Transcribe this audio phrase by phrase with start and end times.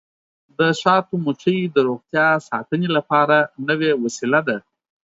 [0.57, 4.57] د شاتو مچۍ د روغتیا ساتنې لپاره نوې وسیله ده.